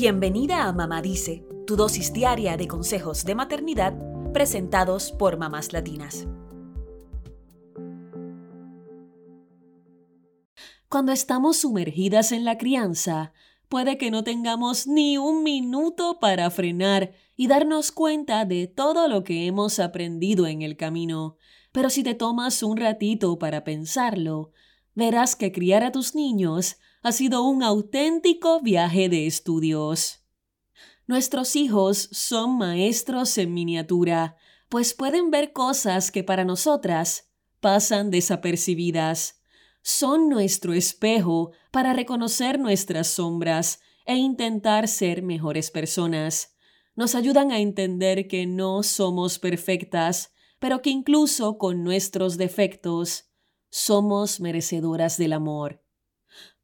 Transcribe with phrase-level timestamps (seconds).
[0.00, 3.98] Bienvenida a Mamá Dice, tu dosis diaria de consejos de maternidad
[4.32, 6.28] presentados por mamás latinas.
[10.88, 13.32] Cuando estamos sumergidas en la crianza,
[13.68, 19.24] puede que no tengamos ni un minuto para frenar y darnos cuenta de todo lo
[19.24, 21.38] que hemos aprendido en el camino.
[21.72, 24.52] Pero si te tomas un ratito para pensarlo,
[24.94, 30.24] verás que criar a tus niños ha sido un auténtico viaje de estudios.
[31.06, 34.36] Nuestros hijos son maestros en miniatura,
[34.68, 39.38] pues pueden ver cosas que para nosotras pasan desapercibidas
[39.82, 46.56] son nuestro espejo para reconocer nuestras sombras e intentar ser mejores personas.
[46.94, 53.30] Nos ayudan a entender que no somos perfectas, pero que incluso con nuestros defectos
[53.70, 55.82] somos merecedoras del amor.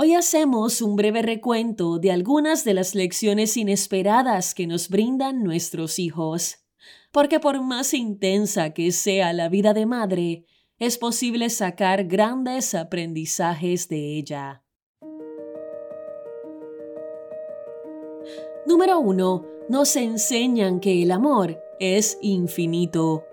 [0.00, 5.98] Hoy hacemos un breve recuento de algunas de las lecciones inesperadas que nos brindan nuestros
[5.98, 6.58] hijos,
[7.10, 10.44] porque por más intensa que sea la vida de madre,
[10.78, 14.62] es posible sacar grandes aprendizajes de ella.
[18.66, 19.46] Número 1.
[19.68, 23.27] Nos enseñan que el amor es infinito.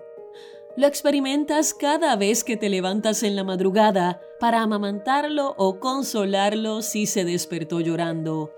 [0.76, 7.06] Lo experimentas cada vez que te levantas en la madrugada para amamantarlo o consolarlo si
[7.06, 8.50] se despertó llorando.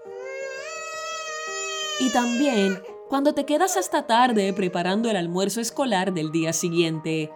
[2.00, 7.30] Y también cuando te quedas hasta tarde preparando el almuerzo escolar del día siguiente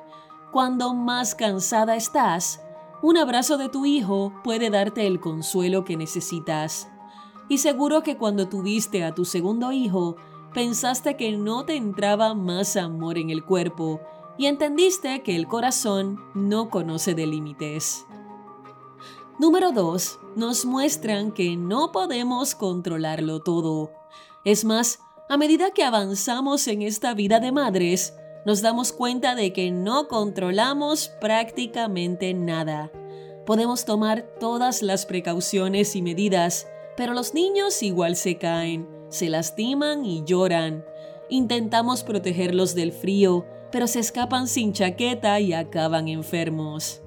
[0.50, 2.60] cuando más cansada estás,
[3.02, 6.88] un abrazo de tu hijo puede darte el consuelo que necesitas.
[7.48, 10.16] Y seguro que cuando tuviste a tu segundo hijo,
[10.52, 14.00] pensaste que no te entraba más amor en el cuerpo
[14.38, 18.06] y entendiste que el corazón no conoce de límites.
[19.38, 20.18] Número 2.
[20.36, 23.90] Nos muestran que no podemos controlarlo todo.
[24.44, 29.52] Es más, a medida que avanzamos en esta vida de madres, nos damos cuenta de
[29.52, 32.90] que no controlamos prácticamente nada.
[33.46, 40.04] Podemos tomar todas las precauciones y medidas, pero los niños igual se caen, se lastiman
[40.04, 40.84] y lloran.
[41.28, 47.02] Intentamos protegerlos del frío, pero se escapan sin chaqueta y acaban enfermos.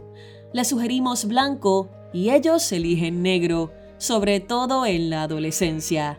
[0.52, 6.18] Les sugerimos blanco y ellos eligen negro, sobre todo en la adolescencia.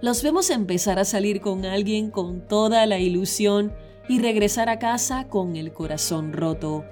[0.00, 3.72] Los vemos empezar a salir con alguien con toda la ilusión
[4.08, 6.84] y regresar a casa con el corazón roto.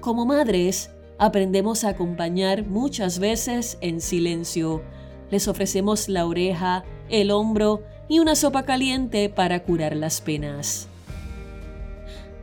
[0.00, 4.82] Como madres, aprendemos a acompañar muchas veces en silencio.
[5.30, 10.88] Les ofrecemos la oreja, el hombro y una sopa caliente para curar las penas.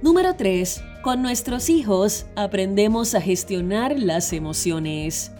[0.01, 0.83] Número 3.
[1.03, 5.31] Con nuestros hijos aprendemos a gestionar las emociones.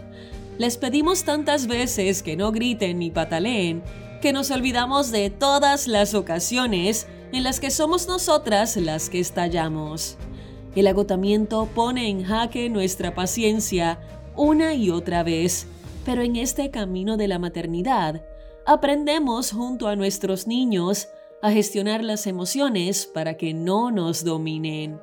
[0.60, 3.82] Les pedimos tantas veces que no griten ni pataleen
[4.22, 10.18] que nos olvidamos de todas las ocasiones en las que somos nosotras las que estallamos.
[10.76, 14.00] El agotamiento pone en jaque nuestra paciencia
[14.36, 15.66] una y otra vez,
[16.06, 18.24] pero en este camino de la maternidad
[18.68, 21.08] aprendemos junto a nuestros niños
[21.42, 25.00] a gestionar las emociones para que no nos dominen.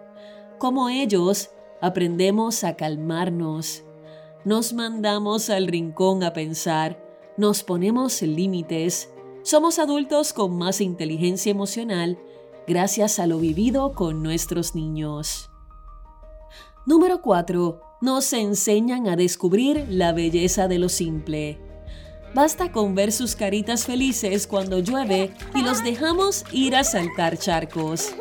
[0.59, 1.51] Como ellos,
[1.81, 3.85] aprendemos a calmarnos.
[4.45, 7.03] Nos mandamos al rincón a pensar,
[7.37, 9.11] nos ponemos límites
[9.49, 12.19] somos adultos con más inteligencia emocional
[12.67, 15.49] gracias a lo vivido con nuestros niños.
[16.85, 17.81] Número 4.
[18.03, 21.59] Nos enseñan a descubrir la belleza de lo simple.
[22.35, 28.13] Basta con ver sus caritas felices cuando llueve y los dejamos ir a saltar charcos.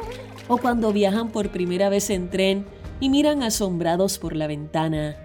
[0.48, 2.66] O cuando viajan por primera vez en tren
[3.00, 5.18] y miran asombrados por la ventana.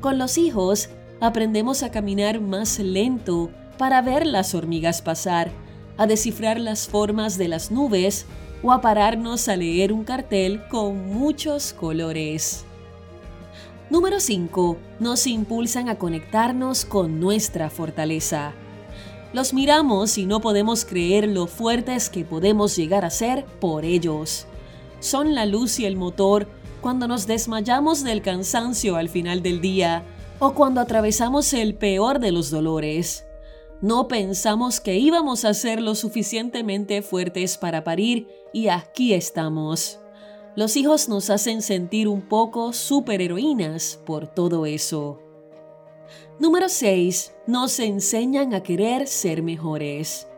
[0.00, 0.88] Con los hijos
[1.20, 5.50] aprendemos a caminar más lento para ver las hormigas pasar,
[5.96, 8.26] a descifrar las formas de las nubes
[8.62, 12.64] o a pararnos a leer un cartel con muchos colores.
[13.90, 14.78] Número 5.
[14.98, 18.54] Nos impulsan a conectarnos con nuestra fortaleza.
[19.34, 24.46] Los miramos y no podemos creer lo fuertes que podemos llegar a ser por ellos.
[25.00, 26.48] Son la luz y el motor
[26.80, 30.02] cuando nos desmayamos del cansancio al final del día
[30.38, 33.26] o cuando atravesamos el peor de los dolores.
[33.82, 40.00] No pensamos que íbamos a ser lo suficientemente fuertes para parir y aquí estamos.
[40.56, 45.18] Los hijos nos hacen sentir un poco superheroínas por todo eso.
[46.38, 47.34] Número 6.
[47.48, 50.28] Nos enseñan a querer ser mejores.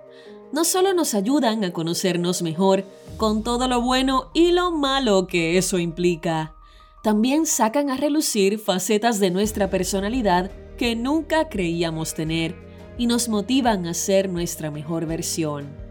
[0.52, 2.84] No solo nos ayudan a conocernos mejor,
[3.18, 6.54] con todo lo bueno y lo malo que eso implica,
[7.02, 12.56] también sacan a relucir facetas de nuestra personalidad que nunca creíamos tener
[12.96, 15.85] y nos motivan a ser nuestra mejor versión.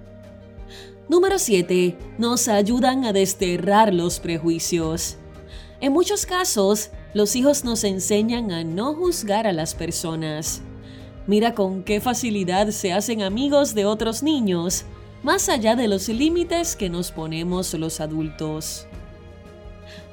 [1.07, 1.95] Número 7.
[2.17, 5.17] Nos ayudan a desterrar los prejuicios.
[5.79, 10.63] En muchos casos, los hijos nos enseñan a no juzgar a las personas.
[11.27, 14.85] Mira con qué facilidad se hacen amigos de otros niños,
[15.21, 18.87] más allá de los límites que nos ponemos los adultos.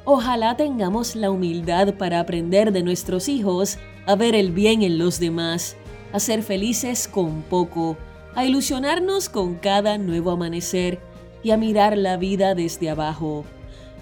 [0.05, 5.19] Ojalá tengamos la humildad para aprender de nuestros hijos a ver el bien en los
[5.19, 5.75] demás,
[6.13, 7.97] a ser felices con poco,
[8.35, 11.01] a ilusionarnos con cada nuevo amanecer
[11.43, 13.45] y a mirar la vida desde abajo.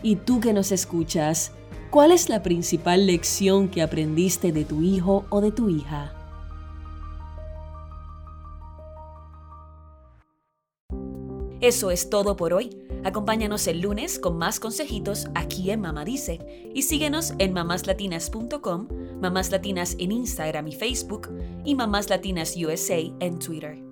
[0.03, 1.53] Y tú que nos escuchas,
[1.91, 6.15] ¿cuál es la principal lección que aprendiste de tu hijo o de tu hija?
[11.61, 12.71] Eso es todo por hoy.
[13.05, 18.89] Acompáñanos el lunes con más consejitos aquí en Mamá Dice y síguenos en mamáslatinas.com,
[19.21, 21.29] Mamás Latinas en Instagram y Facebook
[21.65, 23.90] y Mamás Latinas USA en Twitter.